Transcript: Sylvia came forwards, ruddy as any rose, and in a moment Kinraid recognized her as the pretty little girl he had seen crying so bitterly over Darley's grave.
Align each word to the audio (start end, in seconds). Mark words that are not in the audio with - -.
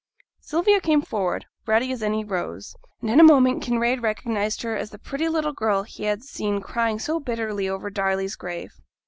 Sylvia 0.39 0.81
came 0.81 1.03
forwards, 1.03 1.45
ruddy 1.67 1.91
as 1.91 2.01
any 2.01 2.25
rose, 2.25 2.75
and 3.01 3.11
in 3.11 3.19
a 3.19 3.23
moment 3.23 3.61
Kinraid 3.63 4.01
recognized 4.01 4.63
her 4.63 4.75
as 4.75 4.89
the 4.89 4.97
pretty 4.97 5.29
little 5.29 5.53
girl 5.53 5.83
he 5.83 6.05
had 6.05 6.23
seen 6.23 6.59
crying 6.59 6.97
so 6.97 7.19
bitterly 7.19 7.69
over 7.69 7.91
Darley's 7.91 8.35
grave. 8.35 8.71